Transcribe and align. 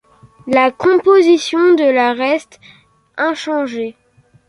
La 0.47 0.71
composition 0.71 1.75
de 1.75 1.83
la 1.83 2.13
reste 2.15 2.59
inchangée. 3.17 3.95